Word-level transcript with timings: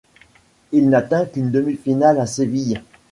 Il 0.71 0.89
n'atteint 0.89 1.27
qu'une 1.27 1.51
demi-finale 1.51 2.19
à 2.19 2.25
Séville. 2.25 2.81